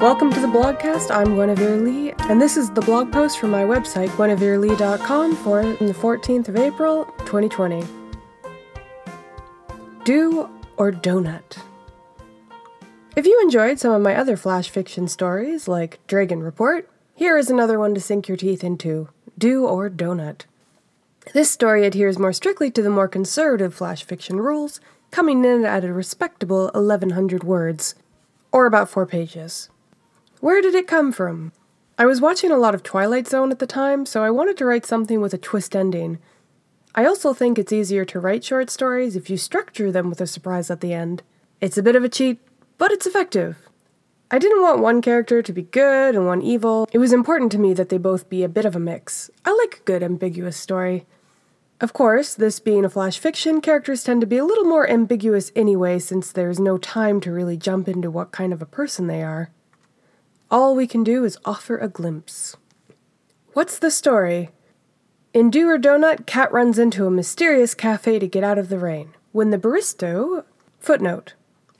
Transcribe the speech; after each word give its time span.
Welcome 0.00 0.32
to 0.32 0.40
the 0.40 0.46
blogcast. 0.46 1.14
I'm 1.14 1.34
Guenevere 1.34 1.84
Lee, 1.84 2.14
and 2.30 2.40
this 2.40 2.56
is 2.56 2.70
the 2.70 2.80
blog 2.80 3.12
post 3.12 3.38
from 3.38 3.50
my 3.50 3.64
website, 3.64 4.08
guenevereelee.com, 4.08 5.36
for 5.36 5.62
the 5.62 5.92
14th 5.92 6.48
of 6.48 6.56
April, 6.56 7.04
2020. 7.26 7.84
Do 10.04 10.48
or 10.78 10.90
Donut. 10.90 11.58
If 13.14 13.26
you 13.26 13.38
enjoyed 13.42 13.78
some 13.78 13.92
of 13.92 14.00
my 14.00 14.16
other 14.16 14.38
flash 14.38 14.70
fiction 14.70 15.06
stories, 15.06 15.68
like 15.68 15.98
Dragon 16.06 16.42
Report, 16.42 16.88
here 17.14 17.36
is 17.36 17.50
another 17.50 17.78
one 17.78 17.92
to 17.92 18.00
sink 18.00 18.26
your 18.26 18.38
teeth 18.38 18.64
into 18.64 19.10
Do 19.36 19.66
or 19.66 19.90
Donut. 19.90 20.46
This 21.34 21.50
story 21.50 21.84
adheres 21.84 22.18
more 22.18 22.32
strictly 22.32 22.70
to 22.70 22.80
the 22.80 22.88
more 22.88 23.06
conservative 23.06 23.74
flash 23.74 24.02
fiction 24.02 24.38
rules, 24.38 24.80
coming 25.10 25.44
in 25.44 25.66
at 25.66 25.84
a 25.84 25.92
respectable 25.92 26.70
1100 26.72 27.44
words, 27.44 27.94
or 28.50 28.64
about 28.64 28.88
four 28.88 29.04
pages. 29.04 29.68
Where 30.40 30.62
did 30.62 30.74
it 30.74 30.86
come 30.86 31.12
from? 31.12 31.52
I 31.98 32.06
was 32.06 32.22
watching 32.22 32.50
a 32.50 32.56
lot 32.56 32.74
of 32.74 32.82
Twilight 32.82 33.28
Zone 33.28 33.50
at 33.50 33.58
the 33.58 33.66
time, 33.66 34.06
so 34.06 34.24
I 34.24 34.30
wanted 34.30 34.56
to 34.56 34.64
write 34.64 34.86
something 34.86 35.20
with 35.20 35.34
a 35.34 35.38
twist 35.38 35.76
ending. 35.76 36.18
I 36.94 37.04
also 37.04 37.34
think 37.34 37.58
it's 37.58 37.74
easier 37.74 38.06
to 38.06 38.18
write 38.18 38.42
short 38.42 38.70
stories 38.70 39.16
if 39.16 39.28
you 39.28 39.36
structure 39.36 39.92
them 39.92 40.08
with 40.08 40.18
a 40.18 40.26
surprise 40.26 40.70
at 40.70 40.80
the 40.80 40.94
end. 40.94 41.22
It's 41.60 41.76
a 41.76 41.82
bit 41.82 41.94
of 41.94 42.04
a 42.04 42.08
cheat, 42.08 42.38
but 42.78 42.90
it's 42.90 43.06
effective. 43.06 43.68
I 44.30 44.38
didn't 44.38 44.62
want 44.62 44.80
one 44.80 45.02
character 45.02 45.42
to 45.42 45.52
be 45.52 45.62
good 45.62 46.14
and 46.14 46.24
one 46.24 46.40
evil. 46.40 46.88
It 46.90 46.98
was 46.98 47.12
important 47.12 47.52
to 47.52 47.58
me 47.58 47.74
that 47.74 47.90
they 47.90 47.98
both 47.98 48.30
be 48.30 48.42
a 48.42 48.48
bit 48.48 48.64
of 48.64 48.74
a 48.74 48.80
mix. 48.80 49.30
I 49.44 49.52
like 49.52 49.80
a 49.80 49.84
good, 49.84 50.02
ambiguous 50.02 50.56
story. 50.56 51.04
Of 51.82 51.92
course, 51.92 52.34
this 52.34 52.60
being 52.60 52.86
a 52.86 52.90
flash 52.90 53.18
fiction, 53.18 53.60
characters 53.60 54.04
tend 54.04 54.22
to 54.22 54.26
be 54.26 54.38
a 54.38 54.44
little 54.46 54.64
more 54.64 54.88
ambiguous 54.88 55.52
anyway, 55.54 55.98
since 55.98 56.32
there's 56.32 56.58
no 56.58 56.78
time 56.78 57.20
to 57.20 57.30
really 57.30 57.58
jump 57.58 57.88
into 57.88 58.10
what 58.10 58.32
kind 58.32 58.54
of 58.54 58.62
a 58.62 58.66
person 58.66 59.06
they 59.06 59.22
are. 59.22 59.50
All 60.50 60.74
we 60.74 60.88
can 60.88 61.04
do 61.04 61.24
is 61.24 61.38
offer 61.44 61.78
a 61.78 61.86
glimpse. 61.88 62.56
What's 63.52 63.78
the 63.78 63.90
story? 63.90 64.50
In 65.32 65.48
Do 65.48 65.68
or 65.68 65.78
Donut, 65.78 66.26
Cat 66.26 66.52
runs 66.52 66.76
into 66.76 67.06
a 67.06 67.10
mysterious 67.10 67.72
cafe 67.72 68.18
to 68.18 68.26
get 68.26 68.42
out 68.42 68.58
of 68.58 68.68
the 68.68 68.78
rain. 68.78 69.14
When 69.30 69.50
the 69.50 69.58
barista. 69.58 70.42
Footnote. 70.80 71.34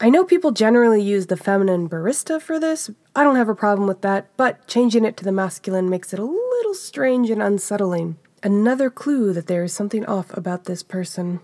I 0.00 0.10
know 0.10 0.24
people 0.24 0.50
generally 0.50 1.00
use 1.00 1.28
the 1.28 1.36
feminine 1.36 1.88
barista 1.88 2.42
for 2.42 2.58
this. 2.58 2.90
I 3.14 3.22
don't 3.22 3.36
have 3.36 3.48
a 3.48 3.54
problem 3.54 3.86
with 3.86 4.00
that, 4.00 4.36
but 4.36 4.66
changing 4.66 5.04
it 5.04 5.16
to 5.18 5.24
the 5.24 5.30
masculine 5.30 5.88
makes 5.88 6.12
it 6.12 6.18
a 6.18 6.24
little 6.24 6.74
strange 6.74 7.30
and 7.30 7.40
unsettling. 7.40 8.16
Another 8.42 8.90
clue 8.90 9.32
that 9.32 9.46
there 9.46 9.62
is 9.62 9.72
something 9.72 10.04
off 10.06 10.36
about 10.36 10.64
this 10.64 10.82
person. 10.82 11.38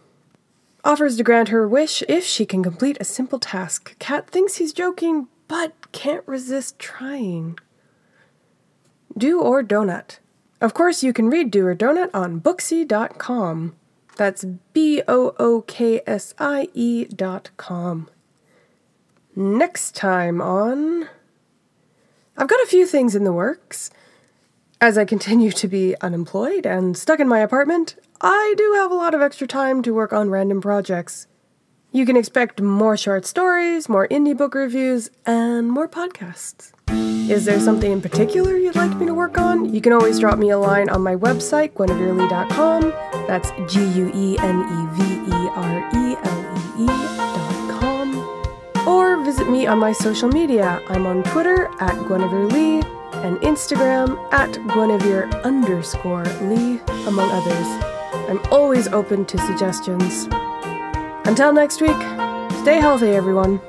Offers 0.84 1.19
to 1.19 1.23
grant 1.23 1.51
her 1.51 1.69
wish 1.69 2.03
if 2.09 2.25
she 2.25 2.45
can 2.45 2.64
complete 2.64 2.97
a 2.98 3.05
simple 3.05 3.39
task. 3.39 3.97
Cat 4.01 4.29
thinks 4.29 4.57
he's 4.57 4.73
joking, 4.73 5.29
but 5.48 5.93
can't 5.93 6.27
resist 6.27 6.79
trying. 6.79 7.59
Do 9.17 9.41
or 9.41 9.62
Donut. 9.62 10.19
Of 10.61 10.75
course, 10.75 11.03
you 11.03 11.12
can 11.12 11.29
read 11.29 11.51
Do 11.51 11.67
or 11.67 11.75
Donut 11.75 12.11
on 12.15 12.41
Booksie.com. 12.41 13.75
That's 14.17 14.45
B 14.73 15.03
O 15.09 15.35
O 15.39 15.63
K 15.63 16.03
S 16.07 16.35
I 16.39 16.69
E 16.75 17.05
dot 17.07 17.51
com. 17.57 18.09
Next 19.35 19.97
time 19.97 20.41
on. 20.41 21.09
I've 22.37 22.48
got 22.48 22.63
a 22.63 22.67
few 22.67 22.87
things 22.87 23.15
in 23.15 23.25
the 23.25 23.33
works. 23.33 23.91
As 24.81 24.98
I 24.98 25.05
continue 25.05 25.53
to 25.53 25.69
be 25.69 25.95
unemployed 26.01 26.67
and 26.67 26.97
stuck 26.97 27.20
in 27.20 27.29
my 27.29 27.39
apartment, 27.39 27.97
I 28.20 28.55
do 28.57 28.73
have 28.77 28.91
a 28.91 28.97
lot 28.97 29.15
of 29.15 29.23
extra 29.23 29.47
time 29.47 29.83
to 29.83 29.95
work 29.95 30.13
on 30.13 30.31
random 30.31 30.61
projects. 30.61 31.27
You 31.95 32.07
can 32.07 32.17
expect 32.17 32.62
more 32.62 32.97
short 32.97 33.27
stories, 33.27 33.87
more 33.87 34.09
indie 34.09 34.35
book 34.35 34.55
reviews, 34.55 35.11
and 35.27 35.71
more 35.71 35.87
podcasts. 35.87 36.73
Is 37.31 37.45
there 37.45 37.61
something 37.61 37.93
in 37.93 38.01
particular 38.01 38.57
you'd 38.57 38.77
like 38.77 38.97
me 38.97 39.05
to 39.05 39.12
work 39.12 39.37
on? 39.37 39.75
You 39.75 39.83
can 39.83 39.92
always 39.92 40.19
drop 40.19 40.39
me 40.39 40.48
a 40.48 40.57
line 40.58 40.89
on 40.89 41.03
my 41.03 41.14
website, 41.14 41.75
guenevereelee.com. 41.75 42.95
That's 43.27 43.51
G 43.70 43.85
U 43.85 44.11
E 44.14 44.39
N 44.39 44.61
E 44.61 44.86
V 44.97 45.03
E 45.36 45.48
R 45.53 45.80
E 45.95 46.17
L 46.17 46.45
E 46.79 46.85
E.com. 46.85 48.17
Or 48.89 49.23
visit 49.23 49.51
me 49.51 49.67
on 49.67 49.79
my 49.79 49.92
social 49.92 50.30
media. 50.30 50.80
I'm 50.89 51.05
on 51.05 51.23
Twitter 51.24 51.67
at 51.79 51.95
Guenevere 52.09 52.51
Lee 52.51 52.80
and 53.23 53.36
Instagram 53.42 54.17
at 54.33 54.51
Guenevere 54.69 55.30
underscore 55.45 56.24
Lee, 56.41 56.80
among 57.07 57.30
others. 57.30 57.67
I'm 58.30 58.41
always 58.51 58.89
open 58.89 59.27
to 59.27 59.36
suggestions. 59.36 60.27
Until 61.25 61.53
next 61.53 61.81
week, 61.81 62.01
stay 62.63 62.79
healthy, 62.79 63.11
everyone. 63.11 63.61